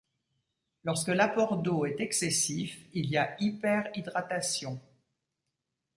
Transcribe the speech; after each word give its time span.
Lorsque 0.83 1.09
l'apport 1.09 1.57
d'eau 1.57 1.85
est 1.85 1.99
excessif, 2.01 2.83
il 2.95 3.05
y 3.05 3.17
a 3.17 3.35
hyperhydratation. 3.39 4.81